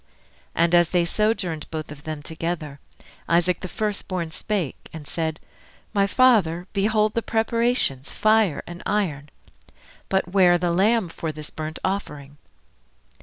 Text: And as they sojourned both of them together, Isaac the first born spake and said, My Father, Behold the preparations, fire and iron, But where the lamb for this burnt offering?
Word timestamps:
And 0.55 0.73
as 0.73 0.89
they 0.89 1.05
sojourned 1.05 1.67
both 1.69 1.91
of 1.91 2.05
them 2.05 2.23
together, 2.23 2.79
Isaac 3.29 3.59
the 3.59 3.67
first 3.67 4.07
born 4.07 4.31
spake 4.31 4.89
and 4.91 5.07
said, 5.07 5.39
My 5.93 6.07
Father, 6.07 6.65
Behold 6.73 7.13
the 7.13 7.21
preparations, 7.21 8.09
fire 8.11 8.63
and 8.65 8.81
iron, 8.87 9.29
But 10.09 10.29
where 10.29 10.57
the 10.57 10.71
lamb 10.71 11.09
for 11.09 11.31
this 11.31 11.51
burnt 11.51 11.77
offering? 11.85 12.37